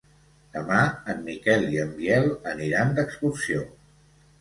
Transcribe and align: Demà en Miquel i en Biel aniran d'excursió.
Demà 0.55 0.79
en 1.13 1.21
Miquel 1.27 1.67
i 1.77 1.81
en 1.85 1.93
Biel 2.01 2.29
aniran 2.57 2.99
d'excursió. 3.01 3.67